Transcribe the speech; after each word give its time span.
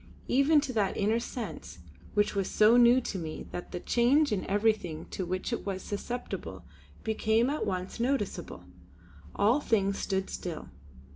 Even 0.27 0.59
to 0.61 0.73
that 0.73 0.97
inner 0.97 1.19
sense, 1.19 1.77
which 2.15 2.33
was 2.33 2.49
so 2.49 2.75
new 2.75 2.99
to 3.01 3.19
me 3.19 3.45
that 3.51 3.71
the 3.71 3.79
change 3.79 4.31
in 4.31 4.43
everything 4.47 5.05
to 5.11 5.27
which 5.27 5.53
it 5.53 5.63
was 5.63 5.83
susceptible 5.83 6.63
became 7.03 7.51
at 7.51 7.67
once 7.67 7.99
noticeable, 7.99 8.63
all 9.35 9.59
things 9.59 9.99
stood 9.99 10.27
still. 10.31 10.69